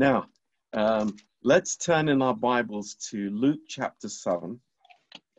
Now, 0.00 0.30
um, 0.72 1.14
let's 1.42 1.76
turn 1.76 2.08
in 2.08 2.22
our 2.22 2.34
Bibles 2.34 2.94
to 3.10 3.28
Luke 3.28 3.60
chapter 3.68 4.08
7. 4.08 4.62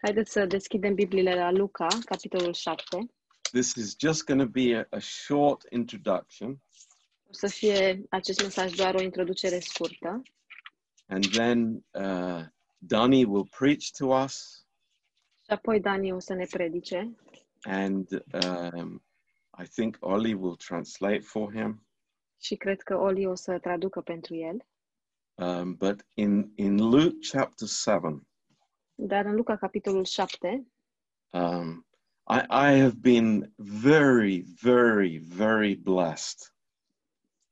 Haideți 0.02 0.32
să 0.32 0.46
deschidem 0.46 0.94
Bibliile 0.96 1.36
la 1.36 1.52
Luca, 1.52 1.88
capitolul 2.06 2.54
7. 2.54 2.84
This 3.42 3.76
is 3.76 3.96
just 4.00 4.26
going 4.26 4.42
to 4.42 4.48
be 4.48 4.76
a, 4.76 4.86
a 4.90 5.00
short 5.00 5.64
introduction, 5.72 6.62
O 7.30 7.34
să 7.34 7.48
fie 7.48 8.04
acest 8.10 8.42
mesaj 8.42 8.76
doar 8.76 8.96
o 8.96 9.02
introducere 9.02 9.60
scurtă. 9.60 10.22
and 11.08 11.26
then 11.32 11.86
uh, 11.92 12.44
Danny 12.78 13.26
will 13.26 13.48
preach 13.58 13.92
to 13.98 14.06
us, 14.24 14.66
Și 15.44 15.52
apoi 15.52 15.80
Dani 15.80 16.12
o 16.12 16.20
să 16.20 16.34
ne 16.34 16.46
predice 16.46 17.16
and 17.62 18.24
um, 18.44 19.04
I 19.64 19.68
think 19.68 19.98
Ollie 20.00 20.36
will 20.36 20.56
translate 20.56 21.20
for 21.20 21.52
him. 21.54 21.86
Și 22.42 22.56
cred 22.56 22.82
că 22.82 22.98
Oli 22.98 23.26
o 23.26 23.36
să 23.36 23.60
traducă 23.60 24.02
pentru 24.02 24.36
el. 24.36 24.66
Um, 25.34 25.76
but 25.76 26.06
in, 26.14 26.52
in 26.56 26.78
Luke 26.78 27.18
chapter 27.32 27.68
7, 27.68 28.28
Dar 28.96 29.26
în 29.26 29.36
Luca, 29.36 29.56
capitolul 29.58 30.06
7, 30.06 30.68
um, 31.30 31.86
I, 32.30 32.40
I 32.50 32.80
have 32.80 32.96
been 33.02 33.54
very, 33.58 34.40
very, 34.62 35.18
very 35.18 35.76
blessed 35.76 36.52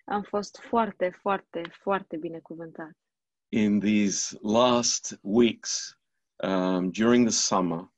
am 0.10 0.22
fost 0.22 0.60
foarte, 0.70 1.10
foarte, 1.22 1.62
foarte 1.82 2.18
binecuvântat. 2.18 2.92
in 3.52 3.80
these 3.80 4.38
last 4.42 5.20
weeks 5.22 5.98
um, 6.44 6.92
during 6.92 7.26
the 7.26 7.34
summer. 7.34 7.92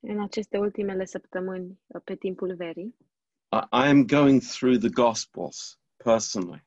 În 0.00 0.22
aceste 0.22 0.58
ultimele 0.58 1.04
săptămâni, 1.04 1.80
pe 2.04 2.14
timpul 2.16 2.54
verii, 2.54 2.96
I, 3.52 3.56
I 3.56 3.88
am 3.88 4.06
going 4.06 4.40
through 4.40 4.78
the 4.78 4.88
Gospels 4.88 5.78
personally, 6.02 6.64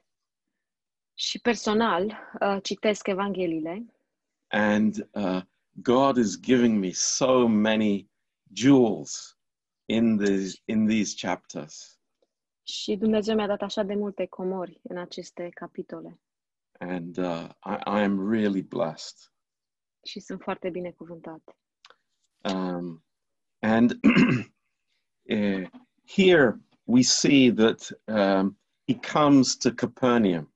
și 1.13 1.39
personal 1.39 2.19
uh, 2.41 2.57
citesc 2.63 3.07
Evangheliile 3.07 3.85
and 4.47 5.09
uh, 5.11 5.41
God 5.71 6.17
is 6.17 6.39
giving 6.39 6.79
me 6.79 6.91
so 6.91 7.47
many 7.47 8.09
jewels 8.53 9.37
in 9.85 10.17
these 10.17 10.61
in 10.65 10.87
these 10.87 11.27
chapters, 11.27 11.99
și 12.63 12.95
Dumnezeu 12.95 13.35
mi-a 13.35 13.47
dat 13.47 13.61
așa 13.61 13.83
de 13.83 13.95
multe 13.95 14.25
comori 14.25 14.79
în 14.83 14.97
aceste 14.97 15.49
capitole 15.49 16.19
and 16.79 17.17
uh, 17.17 17.49
I, 17.65 17.73
I 17.85 18.03
am 18.03 18.29
really 18.29 18.61
blessed. 18.61 19.33
și 20.05 20.19
sunt 20.19 20.41
foarte 20.41 20.69
binecuvântat. 20.69 21.57
Um, 22.53 23.03
and 23.59 23.91
uh, 25.29 25.69
here 26.05 26.59
we 26.83 27.01
see 27.01 27.51
that 27.51 27.99
um, 28.07 28.57
he 28.93 29.11
comes 29.13 29.55
to 29.55 29.71
Capernaum. 29.71 30.53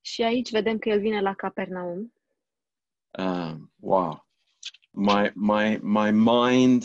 Și 0.00 0.22
aici 0.22 0.50
vedem 0.50 0.78
că 0.78 0.88
el 0.88 1.00
vine 1.00 1.20
la 1.20 1.34
Capernaum 1.34 2.12
Um, 3.18 3.72
wow, 3.80 4.26
my 4.90 5.30
my 5.34 5.78
my 5.82 6.10
mind 6.10 6.84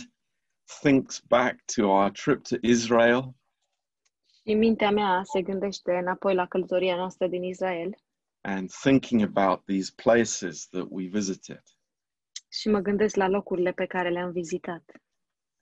thinks 0.81 1.19
back 1.19 1.65
to 1.75 1.89
our 1.89 2.11
trip 2.11 2.43
to 2.43 2.55
Israel, 2.61 3.35
și 4.45 4.53
mintea 4.53 4.91
mea 4.91 5.21
se 5.23 5.41
gândește 5.41 5.91
înapoi 5.91 6.35
la 6.35 6.47
călătoria 6.47 6.95
noastră 6.95 7.27
din 7.27 7.43
Israel 7.43 7.97
and 8.41 8.69
thinking 8.69 9.21
about 9.21 9.65
these 9.65 9.93
places 9.95 10.67
that 10.67 10.85
we 10.89 11.07
visited. 11.07 11.63
și 12.49 12.69
mă 12.69 12.79
gândesc 12.79 13.15
la 13.15 13.27
locurile 13.27 13.71
pe 13.71 13.85
care 13.85 14.09
le-am 14.09 14.31
vizitat. 14.31 14.91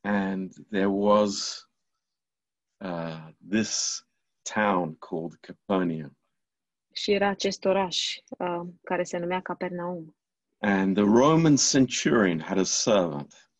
And 0.02 0.52
there 0.70 0.90
was 0.90 1.64
uh, 2.78 3.28
this 3.50 4.04
town 4.54 4.96
called 4.98 5.34
Capernaum, 5.42 6.18
Și 6.94 7.12
era 7.12 7.28
acest 7.28 7.66
oraș 7.66 8.16
uh, 8.38 8.62
care 8.84 9.04
se 9.04 9.18
numea 9.18 9.42
Capernaum. 9.42 10.16
and 10.62 10.96
the 10.96 11.04
Roman 11.06 11.56
centurion 11.56 12.40
had 12.40 12.58
a 12.58 12.64
servant. 12.64 13.52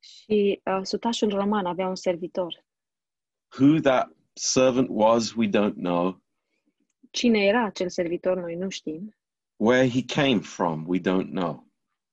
Și 0.00 0.60
uh, 0.64 0.80
sutașul 0.82 1.28
roman 1.30 1.66
avea 1.66 1.88
un 1.88 1.94
servitor. 1.94 2.64
Who 3.58 3.80
that 3.80 4.10
servant 4.32 4.88
was, 4.90 5.34
we 5.34 5.48
don't 5.48 5.74
know. 5.74 6.22
Cine 7.10 7.44
era 7.44 7.64
acel 7.64 7.88
servitor, 7.88 8.36
noi 8.36 8.54
nu 8.54 8.68
știm. 8.68 9.14
Where 9.56 9.88
he 9.88 10.02
came 10.04 10.40
from, 10.40 10.84
we 10.86 10.98
don't 10.98 11.28
know. 11.30 11.66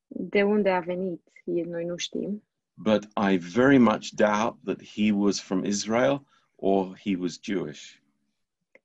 De 0.07 0.43
unde 0.43 0.69
a 0.69 0.79
venit, 0.79 1.31
noi 1.43 1.85
nu 1.85 1.95
știm. 1.97 2.43
But 2.73 3.03
I 3.31 3.37
very 3.37 3.77
much 3.77 4.09
doubt 4.09 4.57
that 4.63 4.83
he 4.83 5.11
was 5.11 5.39
from 5.41 5.63
Israel 5.63 6.25
or 6.63 6.97
he 6.97 7.15
was 7.15 7.39
Jewish. 7.43 7.99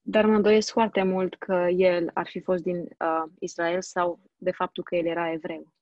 Dar 0.03 0.27
mă 0.27 0.35
îndoiesc 0.35 0.73
foarte 0.73 1.03
mult 1.03 1.35
că 1.35 1.69
el 1.77 2.11
ar 2.15 2.27
fi 2.29 2.41
fost 2.41 2.63
din 2.63 2.77
uh, 2.81 3.23
Israel 3.39 3.83
sau 3.83 4.21
de 4.37 4.51
faptul 4.51 4.83
că 4.83 4.97
el 4.97 5.07
era 5.07 5.33
evreu. 5.33 5.73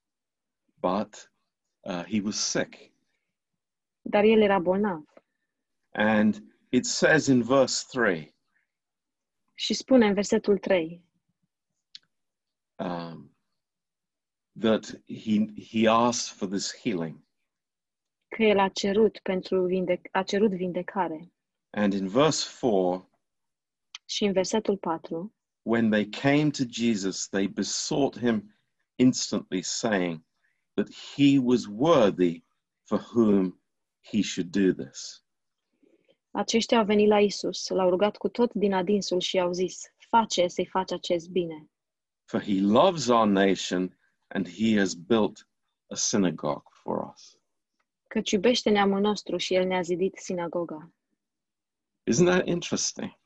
But 0.81 1.33
uh, 1.81 2.05
he 2.09 2.21
was 2.25 2.37
sick. 2.51 2.93
Dar 4.03 4.25
el 4.25 4.41
era 4.43 4.59
bolnav. 4.59 5.05
And 5.93 6.57
it 6.69 6.85
says 6.85 7.27
in 7.27 7.43
verse 7.43 7.85
3 7.91 8.35
Și 9.55 9.75
spune 9.75 10.07
în 10.07 10.15
versetul 10.15 10.59
3 10.59 11.05
um, 12.77 13.37
that 14.61 14.85
he, 15.07 15.47
he 15.71 15.89
asked 15.89 16.37
for 16.37 16.49
this 16.49 16.77
healing. 16.83 17.23
că 18.29 18.43
el 18.43 18.59
a 18.59 18.69
cerut 18.69 19.19
pentru 19.19 19.67
vindec- 19.67 20.11
a 20.11 20.23
cerut 20.23 20.51
vindecare. 20.51 21.33
And 21.77 21.93
in 21.93 22.09
verse 22.09 22.49
4, 22.61 23.09
Și 24.05 24.25
în 24.25 24.33
versetul 24.33 24.77
4 24.77 25.35
when 25.63 25.91
they 25.91 26.07
came 26.09 26.51
to 26.51 26.65
Jesus, 26.69 27.29
they 27.29 27.47
besought 27.47 28.19
him 28.19 28.55
instantly, 28.97 29.63
saying 29.63 30.25
that 30.75 30.89
he 31.15 31.39
was 31.39 31.67
worthy 31.69 32.43
for 32.83 32.99
whom 33.15 33.61
he 34.11 34.23
should 34.23 34.51
do 34.51 34.85
this. 34.85 35.25
Aceștia 36.31 36.79
au 36.79 36.85
venit 36.85 37.09
la 37.09 37.21
Isus, 37.21 37.69
l-au 37.69 37.91
rugat 37.91 38.17
cu 38.17 38.29
tot 38.29 38.53
din 38.55 38.73
adinsul 38.75 39.21
și 39.21 39.37
i-au 39.37 39.53
zis, 39.53 39.83
face 40.09 40.47
să-i 40.47 40.67
faci 40.67 40.93
acest 40.93 41.29
bine, 41.29 41.71
For 42.25 42.41
he 42.43 42.61
loves 42.61 43.07
our 43.09 43.27
nation 43.27 43.99
and 44.27 44.49
he 44.49 44.79
has 44.79 44.95
built 44.95 45.49
a 45.87 45.95
synagogue 45.95 46.71
for 46.83 47.13
us. 47.15 47.39
căci 48.09 48.31
iubește 48.31 48.71
neamul 48.71 49.01
nostru 49.01 49.37
și 49.37 49.55
el 49.55 49.67
ne-a 49.67 49.83
zidit 49.83 50.17
sinagoga. 50.17 50.93
Isn't 52.07 52.27
that 52.27 52.47
interesting? 52.47 53.19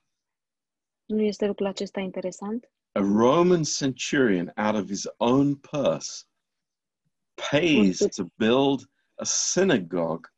Nu 1.06 1.22
este 1.22 1.46
lucrul 1.46 1.66
acesta 1.66 2.00
interesant? 2.00 2.70
A 2.92 3.00
Roman 3.00 3.62
centurion 3.64 4.52
out 4.56 4.74
of 4.74 4.88
his 4.88 5.06
own 5.16 5.56
purse 5.56 6.24
pays 7.50 7.98
to 8.16 8.24
build 8.36 8.88
a 9.14 9.24
synagogue 9.24 10.28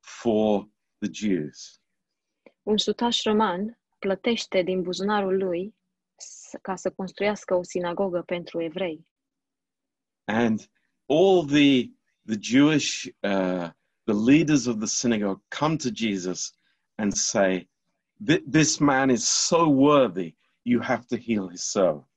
for 0.00 0.68
the 0.98 1.10
Jews. 1.12 1.80
Un 2.62 2.76
sutaș 2.76 3.22
roman 3.22 3.80
plătește 3.98 4.62
din 4.62 4.82
buzunarul 4.82 5.36
lui 5.36 5.74
ca 6.62 6.76
să 6.76 6.90
construiască 6.90 7.54
o 7.54 7.62
sinagogă 7.62 8.22
pentru 8.22 8.62
evrei. 8.62 9.06
And 10.24 10.70
all 11.06 11.44
the, 11.46 11.90
the 12.26 12.38
Jewish, 12.40 13.04
uh, 13.04 13.70
the 14.04 14.14
leaders 14.26 14.66
of 14.66 14.76
the 14.76 14.86
synagogue 14.86 15.42
come 15.58 15.76
to 15.76 15.88
Jesus 15.92 16.52
and 16.94 17.12
say, 17.12 17.58
"Th- 17.58 17.68
This 18.50 18.78
man 18.78 19.10
is 19.10 19.28
so 19.28 19.66
worthy, 19.68 20.36
you 20.62 20.82
have 20.82 21.06
to 21.06 21.16
heal 21.16 21.48
his 21.48 21.70
servant. 21.70 22.08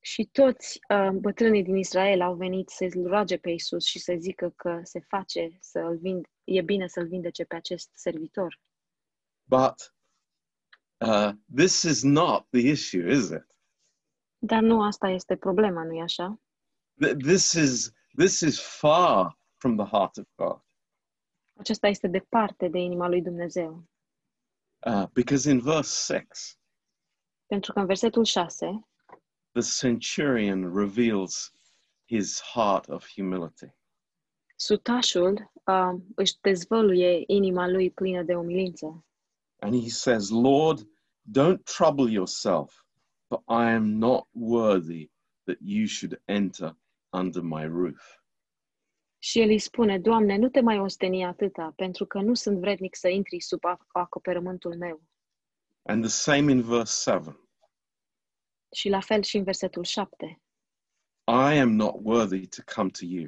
Și 0.00 0.28
toți 0.32 0.80
uh, 0.88 1.10
bătrânii 1.10 1.62
din 1.62 1.76
Israel 1.76 2.20
au 2.20 2.34
venit 2.34 2.68
să-l 2.68 3.06
roage 3.06 3.36
pe 3.36 3.50
Isus 3.50 3.84
și 3.84 3.98
să 3.98 4.14
zică 4.18 4.52
că 4.56 4.80
se 4.82 5.00
face 5.00 5.56
să-l 5.60 5.98
vind- 5.98 6.26
e 6.44 6.62
bine 6.62 6.86
să-l 6.88 7.06
vindece 7.08 7.44
pe 7.44 7.56
acest 7.56 7.90
servitor. 7.94 8.60
But 9.48 9.94
uh, 10.98 11.30
this 11.56 11.82
is 11.82 12.02
not 12.02 12.46
the 12.50 12.60
issue, 12.70 13.12
is 13.12 13.28
it? 13.28 13.46
Dar 14.38 14.62
nu 14.62 14.82
asta 14.82 15.08
este 15.08 15.36
problema, 15.36 15.84
nu-i 15.84 16.00
așa? 16.00 16.40
Th- 17.04 17.16
This 17.18 17.52
is, 17.52 17.92
this 18.16 18.40
is 18.40 18.60
far 18.78 19.38
from 19.56 19.76
the 19.76 19.86
heart 19.86 20.16
of 20.16 20.26
God. 20.34 20.60
Acesta 21.56 21.86
este 21.88 22.08
departe 22.08 22.68
de 22.68 22.78
inima 22.78 23.08
lui 23.08 23.22
Dumnezeu. 23.22 23.84
Uh, 24.86 25.06
because 25.14 25.50
in 25.50 25.60
verse 25.60 26.14
6, 26.14 26.58
Pentru 27.46 27.72
că 27.72 27.78
în 27.80 27.86
versetul 27.86 28.24
6, 28.24 28.86
the 29.52 29.62
centurion 29.80 30.74
reveals 30.76 31.52
his 32.08 32.40
heart 32.42 32.88
of 32.88 33.06
humility. 33.14 33.66
sutașul 34.56 35.50
uh, 35.64 35.92
își 36.14 36.34
dezvăluie 36.40 37.22
inima 37.26 37.68
lui 37.68 37.90
plină 37.90 38.22
de 38.22 38.34
umilință 38.34 39.04
And 39.58 39.82
he 39.82 39.88
says, 39.88 40.30
Lord, 40.30 40.78
don't 41.38 41.62
trouble 41.64 42.10
yourself, 42.12 42.84
for 43.28 43.42
I 43.48 43.72
am 43.74 43.84
not 43.98 44.26
worthy 44.32 45.10
that 45.44 45.56
you 45.60 45.86
should 45.86 46.20
enter 46.24 46.76
under 47.12 47.42
my 47.42 47.64
roof. 47.66 48.20
Și 49.26 49.40
el 49.40 49.48
îi 49.48 49.58
spune, 49.58 49.98
Doamne, 49.98 50.36
nu 50.36 50.48
te 50.48 50.60
mai 50.60 50.78
osteni 50.78 51.24
atâta, 51.24 51.72
pentru 51.76 52.06
că 52.06 52.20
nu 52.20 52.34
sunt 52.34 52.58
vrednic 52.58 52.96
să 52.96 53.08
intri 53.08 53.40
sub 53.40 53.60
ac- 53.64 53.86
acoperământul 53.92 54.76
meu. 54.76 55.02
And 55.82 56.02
the 56.02 56.10
same 56.10 56.50
in 56.52 56.62
verse 56.62 57.10
7. 57.10 57.40
Și 58.74 58.88
la 58.88 59.00
fel 59.00 59.22
și 59.22 59.36
în 59.36 59.44
versetul 59.44 59.84
7. 59.84 60.42
I 61.26 61.58
am 61.58 61.68
not 61.72 61.94
worthy 62.02 62.48
to 62.48 62.62
come 62.74 62.90
to 62.90 63.04
you. 63.04 63.26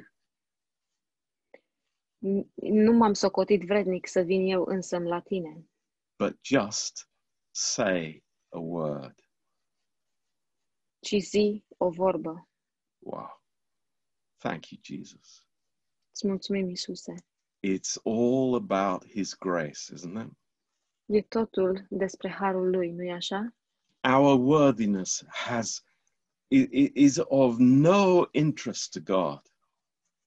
N- 2.19 2.47
Nu 2.55 2.91
m-am 2.91 3.13
socotit 3.13 3.61
vrednic 3.61 4.07
să 4.07 4.21
vin 4.21 4.47
eu 4.47 4.63
însă 4.63 4.97
la 4.99 5.21
tine, 5.21 5.69
but 6.17 6.39
just 6.45 7.09
say 7.51 8.23
a 8.49 8.59
word. 8.59 9.31
ci 10.99 11.15
zi 11.15 11.65
o 11.77 11.89
vorbă. 11.89 12.49
Wow. 12.99 13.43
Thank 14.37 14.69
you, 14.69 14.81
Jesus. 14.83 15.48
Îți 16.19 16.27
mulțumim, 16.27 16.69
Iisuse. 16.69 17.13
It's 17.67 17.95
all 18.03 18.53
about 18.55 19.05
His 19.07 19.35
grace, 19.37 19.93
isn't 19.93 20.25
it? 20.25 20.31
E 21.05 21.21
totul 21.21 21.85
despre 21.89 22.29
harul 22.29 22.69
lui, 22.69 22.91
nu-i 22.91 23.11
așa? 23.11 23.55
Our 24.03 24.39
worthiness 24.39 25.23
has 25.27 25.83
i- 26.47 26.67
i- 26.71 26.91
is 26.93 27.17
of 27.23 27.55
no 27.57 28.23
interest 28.31 28.91
to 28.91 28.99
God. 29.13 29.41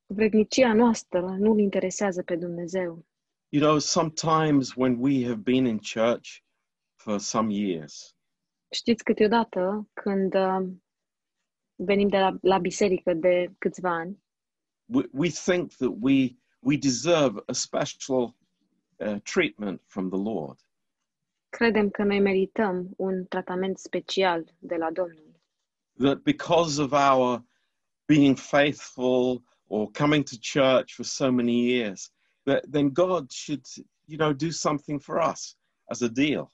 Vrednicia 0.06 0.75
noastră 0.75 1.21
nu-L 1.21 1.59
interesează 1.59 2.23
pe 2.23 2.37
Dumnezeu. 2.37 3.06
You 3.49 3.62
know, 3.62 3.79
sometimes 3.79 4.75
when 4.77 4.97
we 5.00 5.23
have 5.25 5.41
been 5.41 5.67
in 5.67 5.79
church 5.79 6.39
for 6.94 7.19
some 7.19 7.55
years, 7.55 8.17
Știți, 8.71 9.05
câteodată, 9.05 9.89
când 9.93 10.35
uh, 10.35 10.69
venim 11.75 12.09
de 12.09 12.19
la, 12.19 12.37
la 12.41 12.59
biserică 12.59 13.15
de 13.15 13.53
câțiva 13.59 13.91
ani, 13.91 14.21
we, 14.93 15.03
we 15.12 15.31
think 15.31 15.77
that 15.79 15.91
we 15.91 16.37
we 16.69 16.77
deserve 16.77 17.35
a 17.49 17.55
special 17.55 18.35
uh, 19.00 19.19
treatment 19.25 19.81
from 19.87 20.11
the 20.11 20.19
Lord. 20.19 20.56
credem 21.56 21.91
că 21.91 22.03
noi 22.05 22.21
merităm 22.21 22.91
un 22.97 23.25
tratament 23.25 23.79
special 23.79 24.44
de 24.59 24.77
la 24.77 24.91
Domnul. 24.91 25.41
That 25.99 26.23
because 26.23 26.83
of 26.83 26.93
our 26.93 27.43
being 28.06 28.37
faithful 28.37 29.43
or 29.67 29.91
coming 29.91 30.25
to 30.25 30.37
church 30.41 30.94
for 30.94 31.05
so 31.05 31.31
many 31.31 31.53
years, 31.53 32.11
that 32.43 32.62
then 32.71 32.89
God 32.93 33.31
should, 33.31 33.65
you 34.05 34.17
know, 34.17 34.33
do 34.33 34.50
something 34.50 35.00
for 35.00 35.17
us 35.31 35.56
as 35.85 36.00
a 36.00 36.09
deal. 36.09 36.53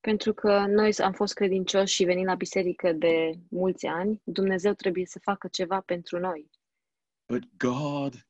Pentru 0.00 0.34
că 0.34 0.64
noi 0.68 0.94
am 0.98 1.12
fost 1.12 1.34
credincioși 1.34 1.94
și 1.94 2.04
venim 2.04 2.24
la 2.24 2.34
biserică 2.34 2.92
de 2.92 3.32
mulți 3.48 3.86
ani, 3.86 4.20
Dumnezeu 4.24 4.72
trebuie 4.72 5.06
să 5.06 5.18
facă 5.22 5.48
ceva 5.48 5.80
pentru 5.80 6.18
noi. 6.18 6.50
But 7.30 7.44
God 7.58 8.24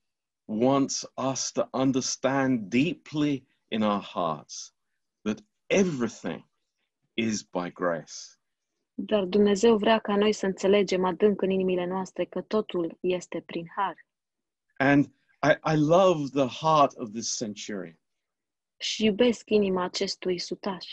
wants 0.47 1.07
us 1.17 1.53
to 1.53 1.67
understand 1.73 2.69
deeply 2.69 3.47
in 3.71 3.83
our 3.83 4.03
hearts 4.03 4.73
that 5.25 5.41
everything 5.71 6.43
is 7.17 7.43
by 7.43 7.71
grace. 7.71 8.37
Dar 8.95 9.25
Dumnezeu 9.25 9.77
vrea 9.77 9.99
ca 9.99 10.17
noi 10.17 10.33
să 10.33 10.47
înțelegem 10.47 11.05
adânc 11.05 11.43
în 11.43 11.51
inimile 11.51 11.87
noastre 11.87 12.25
că 12.25 12.41
totul 12.41 12.99
este 13.01 13.43
prin 13.47 13.67
har. 13.77 14.07
And 14.77 15.05
I, 15.43 15.73
I 15.73 15.77
love 15.77 16.29
the 16.33 16.47
heart 16.65 16.97
of 16.97 17.11
this 17.13 17.37
centurion 17.37 17.99
Și 18.77 19.05
iubesc 19.05 19.51
inima 19.51 19.85
acestui 19.85 20.39
sutaș, 20.39 20.87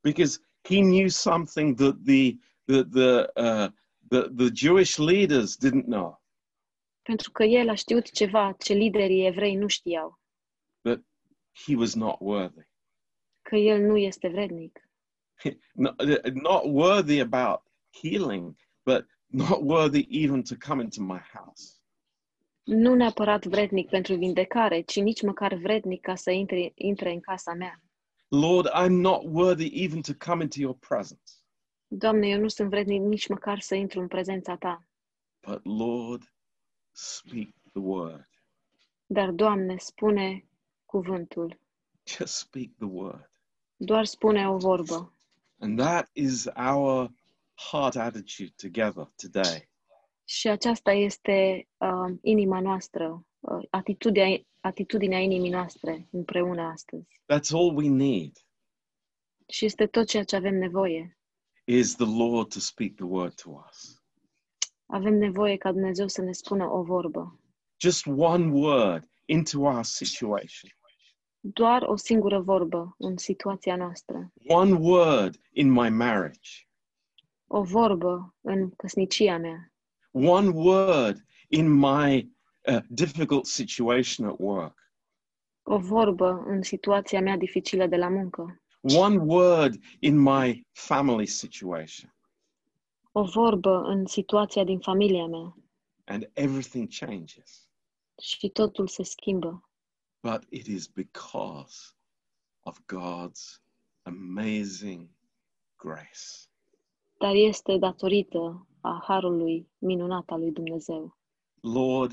because 0.00 0.38
he 0.62 0.80
knew 0.80 1.08
something 1.08 1.76
that 1.76 1.94
the 2.04 2.36
the 2.64 2.82
the 2.82 3.30
uh, 3.36 3.68
the, 4.08 4.28
the 4.36 4.50
Jewish 4.54 4.98
leaders 4.98 5.56
didn't 5.56 5.84
know. 5.84 6.22
Pentru 7.04 7.30
că 7.30 7.44
el 7.44 7.68
a 7.68 7.74
știut 7.74 8.10
ceva 8.10 8.52
ce 8.58 8.72
liderii 8.72 9.26
evrei 9.26 9.54
nu 9.54 9.66
știau, 9.66 10.18
That 10.82 11.00
he 11.66 11.76
was 11.76 11.94
not 11.94 12.16
worthy. 12.20 12.68
că 13.42 13.56
el 13.56 13.80
nu 13.80 13.96
este 13.96 14.28
vrednic. 14.28 14.88
Not, 15.72 16.02
not 16.32 16.62
worthy 16.64 17.20
about 17.20 17.60
healing, 18.02 18.56
but 18.84 19.06
not 19.26 19.60
worthy 19.62 20.06
even 20.22 20.42
to 20.42 20.54
come 20.68 20.82
into 20.82 21.02
my 21.02 21.20
house. 21.32 21.78
Nu 22.62 22.94
neapărat 22.94 23.44
vrednic 23.46 23.88
pentru 23.88 24.14
vindecare, 24.16 24.80
ci 24.80 25.00
nici 25.00 25.22
măcar 25.22 25.54
vrednic 25.54 26.00
ca 26.00 26.14
să 26.14 26.30
intre, 26.30 26.72
intre 26.74 27.10
în 27.12 27.20
casa 27.20 27.52
mea. 27.54 27.82
Lord, 28.28 28.68
I'm 28.68 28.90
not 29.00 29.22
worthy 29.24 29.82
even 29.82 30.00
to 30.00 30.12
come 30.26 30.42
into 30.42 30.60
your 30.60 30.76
presence. 30.88 31.32
Doamne, 31.86 32.28
eu 32.28 32.40
nu 32.40 32.48
sunt 32.48 32.68
vrednic 32.68 33.00
nici 33.00 33.28
măcar 33.28 33.60
să 33.60 33.74
intru 33.74 34.00
în 34.00 34.08
prezența 34.08 34.56
Ta. 34.56 34.88
But 35.46 35.60
Lord, 35.64 36.33
speak 36.94 37.48
the 37.72 37.80
word. 37.80 38.28
Dar, 39.06 39.30
Doamne, 39.30 39.76
spune 39.78 40.44
cuvântul. 40.84 41.60
Just 42.06 42.34
speak 42.36 42.68
the 42.76 42.86
word. 42.86 43.30
Doar 43.76 44.04
spune 44.04 44.48
o 44.48 44.56
vorbă. 44.56 45.12
And 45.58 45.78
that 45.78 46.10
is 46.12 46.46
our 46.56 47.10
heart 47.70 47.96
attitude 47.96 48.52
together 48.56 49.12
today. 49.16 49.68
Și 50.24 50.48
aceasta 50.48 50.92
este 50.92 51.68
uh, 51.78 52.16
inima 52.22 52.60
noastră, 52.60 53.26
uh, 53.40 53.66
atitudinea, 53.70 54.40
atitudinea 54.60 55.18
inimii 55.18 55.50
noastre 55.50 56.08
împreună 56.10 56.62
astăzi. 56.62 57.20
That's 57.32 57.50
all 57.52 57.76
we 57.76 57.88
need 57.88 58.32
Și 59.48 59.64
este 59.64 59.86
tot 59.86 60.06
ceea 60.08 60.24
ce 60.24 60.36
avem 60.36 60.54
nevoie. 60.54 61.18
is 61.64 61.94
the 61.96 62.06
Lord 62.18 62.48
to 62.52 62.58
speak 62.58 62.94
the 62.94 63.04
word 63.04 63.34
to 63.34 63.50
us. 63.70 63.93
Avem 64.86 65.14
nevoie 65.14 65.56
ca 65.56 65.72
Dumnezeu 65.72 66.08
să 66.08 66.22
ne 66.22 66.32
spună 66.32 66.70
o 66.70 66.82
vorbă. 66.82 67.40
Just 67.80 68.06
one 68.06 68.52
word 68.52 69.08
into 69.24 69.60
our 69.60 69.82
situation. 69.82 70.70
Doar 71.40 71.82
o 71.82 71.96
singură 71.96 72.40
vorbă 72.40 72.94
în 72.98 73.16
situația 73.16 73.76
noastră. 73.76 74.32
One 74.46 74.72
word 74.72 75.40
in 75.52 75.70
my 75.70 75.88
marriage. 75.88 76.50
O 77.46 77.62
vorbă 77.62 78.34
în 78.40 78.70
căsnicia 78.70 79.38
mea. 79.38 79.72
One 80.10 80.48
word 80.48 81.24
in 81.48 81.72
my 81.72 82.32
uh, 82.68 82.78
difficult 82.88 83.46
situation 83.46 84.26
at 84.26 84.34
work. 84.38 84.78
O 85.62 85.78
vorbă 85.78 86.44
în 86.46 86.62
situația 86.62 87.20
mea 87.20 87.36
dificilă 87.36 87.86
de 87.86 87.96
la 87.96 88.08
muncă. 88.08 88.62
One 88.80 89.16
word 89.16 89.74
in 89.98 90.18
my 90.18 90.66
family 90.72 91.26
situation. 91.26 92.14
O 93.16 93.22
vorbă 93.22 93.82
în 93.84 94.06
situația 94.06 94.64
din 94.64 94.78
familia 94.78 95.26
mea. 95.26 95.56
And 96.04 96.30
everything 96.32 96.88
changes. 96.98 97.68
Și 98.22 98.48
totul 98.48 98.88
se 98.88 99.02
schimbă. 99.02 99.70
But 100.20 100.46
it 100.48 100.66
is 100.66 100.86
because 100.86 101.76
of 102.60 102.78
God's 102.80 103.62
amazing 104.02 105.08
grace. 105.76 106.48
Dar 107.18 107.34
este 107.34 107.78
datorită 107.78 108.66
a 108.80 109.00
harului 109.02 109.70
minunat 109.78 110.30
al 110.30 110.40
lui 110.40 110.52
Dumnezeu. 110.52 111.16
Lord, 111.60 112.12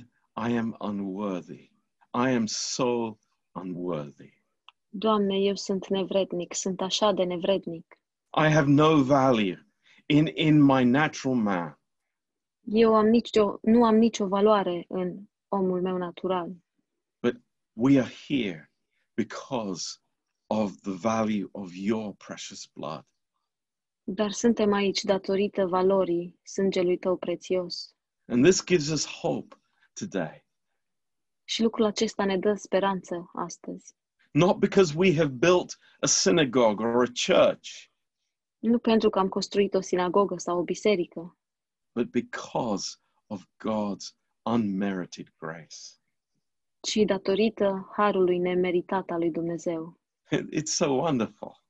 I 0.50 0.58
am 0.58 0.76
unworthy. 0.80 1.72
I 2.14 2.30
am 2.36 2.46
so 2.46 3.18
unworthy. 3.52 4.44
Doamne, 4.90 5.38
eu 5.38 5.56
sunt 5.56 5.88
nevrednic, 5.88 6.54
sunt 6.54 6.82
așa 6.82 7.12
de 7.12 7.24
nevrednic. 7.24 8.00
I 8.38 8.50
have 8.52 8.72
no 8.72 9.04
value 9.04 9.71
in, 10.06 10.28
in 10.36 10.62
my 10.62 10.84
natural 10.84 11.36
man. 11.36 11.80
Eu 12.64 12.96
am 12.96 13.08
nicio, 13.08 13.60
nu 13.62 13.86
am 13.86 13.96
nicio 13.96 14.28
valoare 14.28 14.86
în 14.88 15.20
omul 15.48 15.82
meu 15.82 15.98
natural, 15.98 16.52
But 17.22 17.36
We 17.74 18.00
are 18.00 18.12
here 18.28 18.72
because 19.16 19.98
of 20.48 20.72
the 20.82 20.92
value 20.92 21.48
of 21.52 21.72
your 21.74 22.14
precious 22.14 22.66
blood. 22.74 23.06
dar 24.04 24.32
suntem 24.32 24.74
aici 24.74 25.04
datorită 25.04 25.66
valorii 25.66 26.40
sângelui 26.44 26.98
tău 26.98 27.18
prețios. 27.18 27.96
And 28.28 28.44
this 28.44 28.64
gives 28.66 28.90
us 28.90 29.06
hope 29.06 29.56
today. 29.94 30.46
Și 31.44 31.62
lucrul 31.62 31.86
acesta 31.86 32.26
ne 32.26 32.38
dă 32.38 32.54
speranță 32.54 33.30
astăzi. 33.34 33.96
Not 34.32 34.58
because 34.60 34.94
we 34.98 35.16
have 35.16 35.30
built 35.32 35.78
a 36.00 36.06
synagogue 36.08 36.86
or 36.86 37.04
a 37.04 37.12
church, 37.26 37.91
Nu 38.62 38.80
pentru 38.80 39.10
că 39.10 39.20
am 39.20 39.28
construit 39.30 39.74
o 39.74 39.82
sinagogă 39.82 40.38
sau 40.38 40.58
o 40.60 40.64
biserică, 40.64 41.38
but 41.94 42.10
because 42.10 42.96
of 43.28 43.44
God's 43.44 44.16
unmerited 44.44 45.34
grace. 45.38 45.76
ci 46.80 46.96
datorită 47.06 47.90
harului 47.96 48.38
nemeritat 48.38 49.10
al 49.10 49.20
lui 49.20 49.32
Dumnezeu. 49.32 50.00
It's 50.60 50.74
so 50.76 50.92
wonderful 50.92 51.64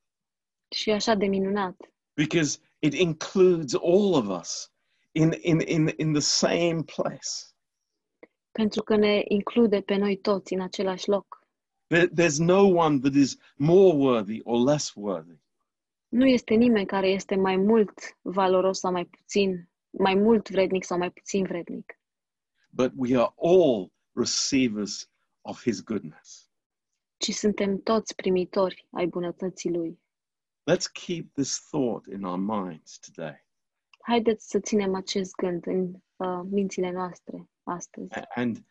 Și 0.69 0.89
e 0.89 0.93
așa 0.93 1.15
de 1.15 1.25
minunat, 1.25 1.93
because 2.13 2.60
it 2.79 2.93
includes 2.93 3.74
all 3.74 4.13
of 4.13 4.39
us 4.39 4.71
in, 5.12 5.31
in, 5.41 5.60
in, 5.60 5.93
in 5.98 6.12
the 6.12 6.21
same 6.21 6.83
place. 6.83 7.29
pentru 8.51 8.83
că 8.83 8.95
ne 8.95 9.21
include 9.27 9.81
pe 9.81 9.95
noi 9.95 10.17
toți 10.17 10.53
în 10.53 10.62
același 10.62 11.10
loc. 11.10 11.39
There, 11.88 12.07
there's 12.07 12.38
no 12.38 12.62
one 12.67 13.00
that 13.00 13.13
is 13.13 13.38
more 13.55 13.95
worthy 13.98 14.39
or 14.43 14.60
less 14.69 14.93
worthy. 14.95 15.40
Nu 16.11 16.25
este 16.25 16.53
nimeni 16.53 16.85
care 16.85 17.07
este 17.07 17.35
mai 17.35 17.55
mult 17.57 17.91
valoros 18.21 18.79
sau 18.79 18.91
mai 18.91 19.05
puțin, 19.05 19.69
mai 19.89 20.15
mult 20.15 20.49
vrednic 20.49 20.83
sau 20.83 20.97
mai 20.97 21.11
puțin 21.11 21.43
vrednic, 21.45 21.99
but 22.69 22.91
we 22.95 23.15
are 23.17 23.33
all 23.35 23.91
receivers 24.13 25.09
of 25.41 25.61
his 25.61 25.83
goodness. 25.83 26.49
ci 27.17 27.31
suntem 27.33 27.81
toți 27.81 28.15
primitori 28.15 28.87
ai 28.91 29.07
bunătății 29.07 29.69
lui. 29.71 29.99
Let's 30.71 30.91
keep 31.05 31.33
this 31.33 31.67
thought 31.69 32.05
in 32.05 32.23
our 32.23 32.37
minds 32.39 32.99
today. 32.99 33.45
Haideți 34.01 34.47
să 34.49 34.59
ținem 34.59 34.95
acest 34.95 35.35
gând 35.35 35.65
în 35.65 35.93
uh, 36.15 36.41
mințile 36.49 36.91
noastre 36.91 37.49
astăzi. 37.63 38.13
a- 38.13 38.27
and 38.35 38.65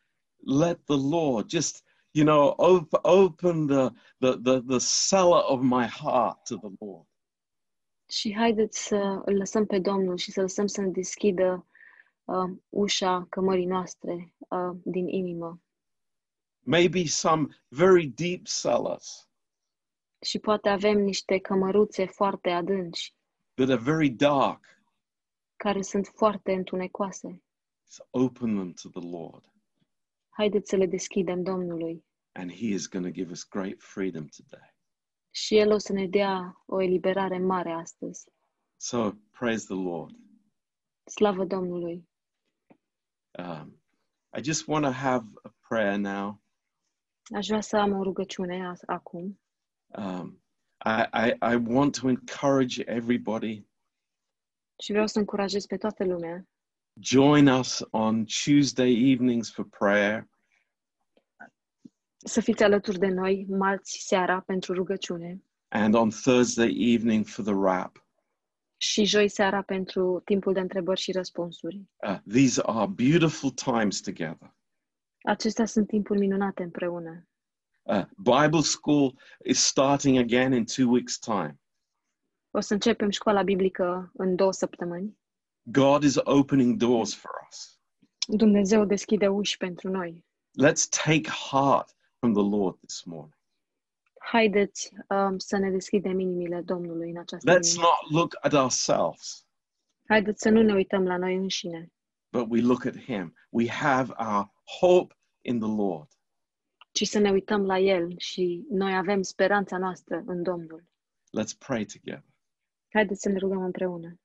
let 0.60 0.84
the 0.84 0.96
Lord 1.10 1.48
just, 1.50 1.84
you 2.10 2.26
know, 2.26 2.54
op- 2.76 2.98
open 3.02 3.66
the, 3.66 3.88
the, 4.18 4.36
the, 4.42 4.60
the 4.60 4.78
cellar 5.08 5.42
of 5.46 5.60
my 5.62 5.86
heart 5.86 6.44
to 6.44 6.56
the 6.56 6.70
Lord. 6.78 7.08
Și 8.10 8.34
haideți 8.34 8.86
să 8.86 9.22
îl 9.24 9.36
lăsăm 9.36 9.66
pe 9.66 9.78
Domnul 9.78 10.16
și 10.16 10.30
să 10.30 10.40
lăsăm 10.40 10.66
să 10.66 10.80
ne 10.80 10.88
deschidă 10.90 11.66
uh, 12.24 12.50
ușa 12.68 13.26
cămării 13.28 13.66
noastre 13.66 14.34
uh, 14.38 14.76
din 14.84 15.08
inimă. 15.08 15.60
Maybe 16.60 17.04
some 17.04 17.46
very 17.68 18.06
deep 18.06 18.46
cellars 18.46 19.28
Și 20.20 20.38
poate 20.38 20.68
avem 20.68 20.98
niște 20.98 21.38
cămăruțe 21.38 22.06
foarte 22.06 22.50
adânci, 22.50 23.14
that 23.54 23.68
are 23.68 23.80
very 23.82 24.08
dark. 24.10 24.64
care 25.56 25.82
sunt 25.82 26.06
foarte 26.06 26.52
întunecoase. 26.52 27.42
So 27.84 28.04
open 28.10 28.54
them 28.54 28.72
to 28.72 29.00
the 29.00 29.08
Lord, 29.10 29.52
Haideți 30.28 30.68
să 30.68 30.76
le 30.76 30.86
deschidem 30.86 31.42
Domnului 31.42 32.04
and 32.32 32.52
He 32.52 32.66
is 32.66 32.88
going 32.88 33.06
to 33.06 33.12
give 33.12 33.30
us 33.30 33.48
great 33.48 33.80
freedom 33.82 34.26
today. 34.26 34.69
Și 35.30 35.56
El 35.56 35.72
o 35.72 35.78
să 35.78 35.92
ne 35.92 36.06
dea 36.06 36.62
o 36.66 36.82
eliberare 36.82 37.38
mare 37.38 37.70
astăzi. 37.70 38.30
So 38.76 39.10
praise 39.30 39.64
the 39.64 39.82
Lord. 39.82 40.16
Slavă 41.04 41.44
Domnului! 41.44 42.08
Um, 43.38 43.82
I 44.36 44.42
just 44.42 44.66
want 44.66 44.84
to 44.84 44.90
have 44.90 45.26
a 45.42 45.54
prayer 45.68 45.98
now. 45.98 46.42
Aș 47.34 47.46
vrea 47.46 47.60
să 47.60 47.76
am 47.76 47.92
o 47.92 48.02
rugăciune 48.02 48.72
acum. 48.86 49.40
Um, 49.86 50.42
I, 50.84 51.06
I, 51.12 51.52
I 51.52 51.56
want 51.66 51.98
to 52.00 52.08
encourage 52.08 52.82
everybody. 52.86 53.68
Și 54.82 54.90
vreau 54.90 55.06
să 55.06 55.18
încurajez 55.18 55.66
pe 55.66 55.76
toată 55.76 56.04
lumea 56.04 56.48
Join 57.02 57.46
us 57.48 57.82
on 57.92 58.26
Tuesday 58.26 58.92
evenings 59.12 59.50
for 59.50 59.64
prayer. 59.64 60.29
Să 62.24 62.40
fiți 62.40 62.62
alături 62.62 62.98
de 62.98 63.06
noi 63.06 63.46
marți 63.48 64.04
seara 64.06 64.40
pentru 64.40 64.72
rugăciune 64.72 65.42
and 65.70 65.94
on 65.94 66.10
Thursday 66.10 66.68
evening 66.78 67.26
for 67.26 67.44
the 67.44 67.54
wrap. 67.54 68.04
și 68.76 69.04
joi 69.04 69.28
seara 69.28 69.62
pentru 69.62 70.22
timpul 70.24 70.52
de 70.52 70.60
întrebări 70.60 71.00
și 71.00 71.12
răspunsuri. 71.12 71.82
Uh, 72.08 72.18
these 72.28 72.62
are 72.64 72.86
beautiful 72.86 73.50
times 73.50 74.00
together. 74.00 74.54
Acestea 75.22 75.66
sunt 75.66 75.86
timpuri 75.86 76.18
minunate 76.18 76.62
împreună. 76.62 77.28
Uh, 77.82 78.04
Bible 78.16 78.60
school 78.60 79.20
is 79.44 79.64
starting 79.64 80.18
again 80.18 80.52
in 80.52 80.64
two 80.64 80.98
weeks' 80.98 81.18
time. 81.20 81.60
O 82.50 82.60
să 82.60 82.72
începem 82.72 83.10
școala 83.10 83.42
biblică 83.42 84.10
în 84.14 84.36
două 84.36 84.52
săptămâni. 84.52 85.18
God 85.62 86.02
is 86.02 86.16
opening 86.16 86.76
doors 86.76 87.14
for 87.14 87.30
us. 87.50 87.80
Dumnezeu 88.26 88.84
deschide 88.84 89.28
uși 89.28 89.56
pentru 89.56 89.90
noi. 89.90 90.24
Let's 90.66 90.88
take 91.04 91.28
heart 91.50 91.94
from 92.20 92.32
the 92.34 92.42
Lord 92.42 92.78
this 92.80 93.04
morning. 93.04 93.34
Haideți 94.20 94.92
um, 95.08 95.38
să 95.38 95.56
ne 95.56 95.70
deschidem 95.70 96.18
inimile 96.18 96.60
Domnului 96.62 97.10
în 97.10 97.16
această 97.18 97.50
Let's 97.50 97.60
dimineață. 97.60 97.80
not 97.80 98.10
look 98.20 98.44
at 98.44 98.52
ourselves, 98.52 99.44
Haideți 100.08 100.42
să 100.42 100.48
nu 100.50 100.62
ne 100.62 100.72
uităm 100.74 101.06
la 101.06 101.16
noi 101.16 101.36
înșine, 101.36 101.92
but 102.32 102.46
we 102.50 102.60
look 102.60 102.84
at 102.84 102.96
Him. 102.96 103.34
We 103.50 103.68
have 103.68 104.12
our 104.18 104.52
hope 104.80 105.14
in 105.40 105.58
the 105.58 105.68
Lord. 105.68 106.08
ci 106.92 107.06
să 107.06 107.18
ne 107.18 107.30
uităm 107.30 107.66
la 107.66 107.78
El 107.78 108.18
și 108.18 108.66
noi 108.70 108.96
avem 108.96 109.22
speranța 109.22 109.78
noastră 109.78 110.22
în 110.26 110.42
Domnul. 110.42 110.84
Let's 111.40 111.58
pray 111.58 111.84
together. 111.84 112.24
Haideți 112.92 113.20
să 113.20 113.28
ne 113.28 113.38
rugăm 113.38 113.62
împreună. 113.62 114.20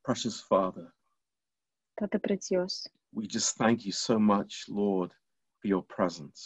Precious 0.00 0.42
Father, 0.42 0.94
Tată 1.94 2.18
prețios, 2.18 2.82
we 3.08 3.24
just 3.28 3.54
thank 3.54 3.82
you 3.82 3.92
so 3.92 4.18
much, 4.18 4.54
Lord, 4.66 5.10
for 5.60 5.70
your 5.70 5.84
presence. 5.84 6.40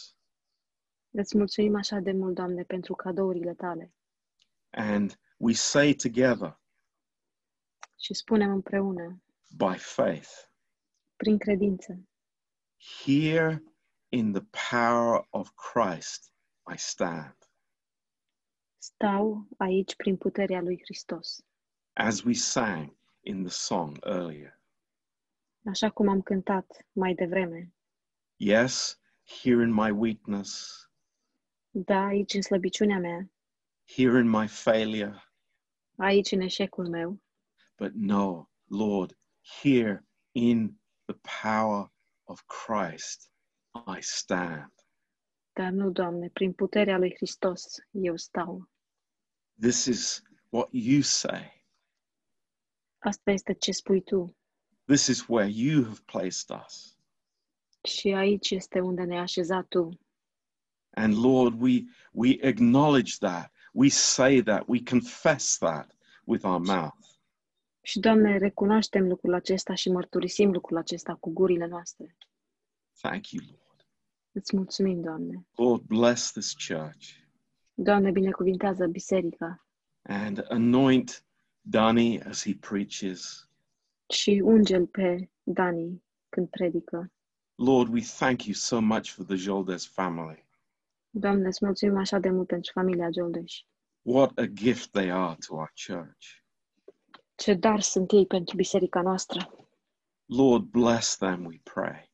Îți 1.11 1.37
mulțumim 1.37 1.75
așa 1.75 1.99
de 1.99 2.11
mult, 2.11 2.35
Doamne, 2.35 2.63
pentru 2.63 2.93
cadourile 2.95 3.53
tale. 3.53 3.93
And 4.69 5.19
we 5.37 5.53
say 5.53 5.93
together, 5.93 6.59
Și 7.99 8.13
spunem 8.13 8.51
împreună, 8.51 9.23
by 9.57 9.77
faith, 9.77 10.29
prin 11.15 11.37
credință, 11.37 11.99
Here 13.03 13.63
in 14.09 14.31
the 14.31 14.43
power 14.71 15.27
of 15.29 15.49
Christ 15.71 16.33
I 16.73 16.77
stand. 16.77 17.35
stau 18.77 19.47
aici 19.57 19.95
prin 19.95 20.17
puterea 20.17 20.61
lui 20.61 20.79
Hristos. 20.83 21.45
As 21.93 22.23
we 22.23 22.33
sang 22.33 22.97
in 23.19 23.43
the 23.43 23.51
song 23.51 23.97
earlier. 24.05 24.59
Așa 25.65 25.89
cum 25.89 26.07
am 26.09 26.21
cântat 26.21 26.87
mai 26.91 27.13
devreme. 27.13 27.73
Yes, 28.35 28.99
here 29.43 29.61
in 29.63 29.73
my 29.73 29.91
weakness, 29.91 30.88
Da, 31.71 32.05
aici 32.05 32.33
în 32.33 32.41
slăbiciunea 32.41 32.99
mea, 32.99 33.31
here 33.95 34.19
in 34.19 34.29
my 34.29 34.47
failure, 34.47 35.23
aici 35.97 36.31
în 36.31 36.39
eșecul 36.41 36.89
meu, 36.89 37.21
but 37.77 37.91
no, 37.93 38.45
Lord, 38.65 39.17
here 39.61 40.07
in 40.31 40.79
the 41.05 41.17
power 41.43 41.91
of 42.23 42.41
Christ 42.45 43.31
I 43.97 44.01
stand. 44.01 44.73
dar 45.53 45.71
nu, 45.71 45.91
Doamne, 45.91 46.29
prin 46.29 46.53
puterea 46.53 46.97
lui 46.97 47.13
Hristos 47.15 47.63
eu 47.91 48.17
stau. 48.17 48.69
This 49.61 49.85
is 49.85 50.21
what 50.49 50.67
you 50.71 51.01
say. 51.01 51.65
Asta 52.99 53.31
este 53.31 53.53
ce 53.53 53.71
spui 53.71 54.01
tu. 54.01 54.37
This 54.85 55.07
is 55.07 55.27
where 55.27 55.49
you 55.51 55.83
have 55.83 55.99
placed 56.05 56.49
us. 56.65 56.97
Și 57.83 58.07
aici 58.07 58.49
este 58.51 58.79
unde 58.79 59.03
ne-ai 59.03 59.21
așezat 59.21 59.67
tu. 59.67 59.99
And 60.99 61.13
Lord, 61.13 61.61
we, 61.61 61.83
we 62.11 62.37
acknowledge 62.41 63.17
that. 63.19 63.51
We 63.73 63.89
say 63.89 64.41
that. 64.41 64.63
We 64.67 64.83
confess 64.83 65.57
that 65.57 65.91
with 66.25 66.43
our 66.45 66.59
mouth. 66.59 66.93
Și, 67.81 67.99
Doamne, 67.99 68.37
recunoaștem 68.37 69.07
lucrul 69.07 69.33
acesta 69.33 69.73
și 69.73 69.89
mărturisim 69.91 70.51
lucrul 70.51 70.77
acesta 70.77 71.15
cu 71.19 71.29
gurile 71.29 71.67
noastre. 71.67 72.15
Thank 73.01 73.29
you, 73.29 73.43
Lord. 73.47 73.87
Îți 74.31 74.55
mulțumim, 74.55 75.01
Doamne. 75.01 75.45
Lord, 75.55 75.81
bless 75.81 76.31
this 76.31 76.53
church 76.67 77.07
Doamne, 77.73 78.11
binecuvintează 78.11 78.85
biserica 78.87 79.65
and 80.01 80.45
anoint 80.49 81.23
Danny 81.61 82.21
as 82.21 82.43
he 82.43 82.55
preaches. 82.59 83.49
și 84.09 84.41
unge-l 84.43 84.87
pe 84.87 85.29
Dani 85.43 86.03
când 86.29 86.47
predică. 86.49 87.11
Lord, 87.55 87.93
we 87.93 88.01
thank 88.01 88.43
you 88.43 88.53
so 88.53 88.79
much 88.79 89.09
for 89.09 89.25
the 89.25 89.35
Joldes 89.35 89.85
family. 89.87 90.45
Doamne, 91.09 91.47
îți 91.47 91.65
mulțumim 91.65 91.97
așa 91.97 92.19
de 92.19 92.29
mult 92.29 92.47
pentru 92.47 92.71
familia 92.73 93.09
Joldeș. 93.11 93.61
What 94.01 94.37
a 94.37 94.45
gift 94.45 94.91
they 94.91 95.11
are 95.11 95.35
to 95.47 95.53
our 95.55 95.71
church. 95.87 96.25
Ce 97.35 97.53
dar 97.53 97.81
sunt 97.81 98.11
ei 98.11 98.25
pentru 98.25 98.55
biserica 98.55 99.01
noastră. 99.01 99.53
Lord, 100.25 100.63
bless 100.63 101.17
them, 101.17 101.45
we 101.45 101.59
pray. 101.63 102.11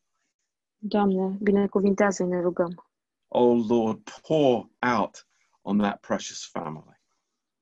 Doamne, 0.77 1.37
binecuvintează-i, 1.41 2.27
ne 2.27 2.41
rugăm. 2.41 2.85
Oh, 3.27 3.65
Lord, 3.67 4.09
pour 4.27 4.69
out 4.97 5.27
on 5.61 5.77
that 5.77 5.99
precious 5.99 6.45
family. 6.45 7.01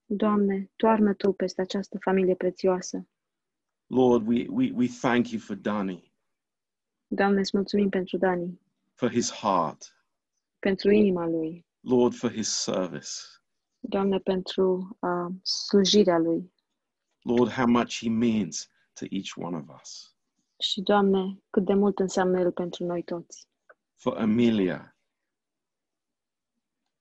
Doamne, 0.05 0.71
toarnă 0.75 1.13
Tu 1.13 1.33
peste 1.33 1.61
această 1.61 1.97
familie 2.01 2.35
prețioasă. 2.35 3.07
Lord, 3.85 4.27
we, 4.27 4.45
we, 4.49 4.71
we 4.75 4.87
thank 4.87 5.29
you 5.29 5.41
for 5.41 5.55
Danny, 5.55 6.13
Doamne, 7.07 7.39
îți 7.39 7.51
mulțumim 7.53 7.89
pentru 7.89 8.17
Dani, 8.17 8.61
for 8.93 9.09
his 9.09 9.31
heart. 9.31 10.02
Pentru 10.63 10.91
inima 10.91 11.25
lui. 11.27 11.65
Lord, 11.79 12.13
for 12.15 12.31
his 12.31 12.47
service. 12.49 13.09
Doamne, 13.79 14.19
pentru 14.19 14.97
uh, 14.99 15.33
slujirea 15.41 16.17
lui. 16.17 16.53
Lord, 17.21 17.51
how 17.51 17.65
much 17.67 17.97
he 17.99 18.09
means 18.09 18.67
to 18.93 19.05
each 19.09 19.31
one 19.35 19.57
of 19.57 19.79
us. 19.81 20.15
Și, 20.59 20.81
Doamne, 20.81 21.43
cât 21.49 21.65
de 21.65 21.73
mult 21.73 21.99
înseamnă 21.99 22.39
el 22.39 22.51
pentru 22.51 22.85
noi 22.85 23.03
toți. 23.03 23.47
For 23.95 24.17
Amelia, 24.17 24.97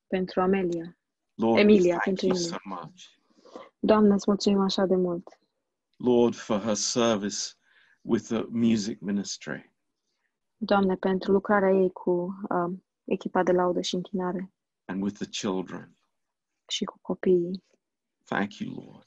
Pentru 0.07 0.40
Amelia. 0.40 0.99
Lord, 1.35 1.59
Emilia, 1.59 1.95
we 1.95 2.00
thank 2.00 2.04
pentru 2.04 2.26
you 2.26 2.37
Emilia. 2.37 2.59
so 2.62 2.69
much. 2.69 3.02
Doamne, 3.78 4.14
îți 4.14 4.25
mulțumim 4.26 4.61
așa 4.61 4.87
de 4.87 4.97
mult. 4.97 5.28
Lord, 5.97 6.35
for 6.35 6.61
her 6.61 6.75
service 6.75 7.38
with 8.00 8.25
the 8.25 8.45
music 8.49 9.00
ministry. 9.00 9.73
Doamne, 10.57 10.97
pentru 10.97 11.33
lucrarea 11.33 11.71
ei 11.71 11.90
cu 11.90 12.11
uh, 12.49 12.73
echipa 13.12 13.42
de 13.42 13.52
laudă 13.52 13.81
și 13.81 13.95
închinare 13.95 14.52
and 14.85 15.02
with 15.02 15.16
the 15.19 15.26
children. 15.28 15.97
și 16.69 16.85
cu 16.85 16.99
copiii. 17.00 17.64
Thank 18.25 18.54
you, 18.59 18.75
Lord. 18.75 19.07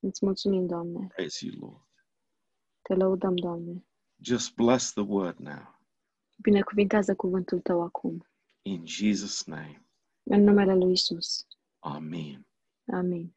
Îți 0.00 0.24
mulțumim, 0.24 0.66
Doamne. 0.66 1.06
Praise 1.06 1.46
you, 1.46 1.54
Lord. 1.68 1.86
Te 2.82 2.94
lăudăm, 2.94 3.36
Doamne. 3.36 3.86
Just 4.22 4.54
bless 4.54 4.92
the 4.92 5.02
word 5.02 5.38
now. 5.38 5.80
Binecuvintează 6.42 7.14
cuvântul 7.14 7.60
Tău 7.60 7.82
acum. 7.82 8.26
In 8.62 8.84
Jesus' 8.86 9.44
name. 9.46 9.86
În 10.22 10.42
numele 10.42 10.74
Lui 10.74 10.92
Isus. 10.92 11.46
Amen. 11.78 12.46
Amin. 12.92 13.34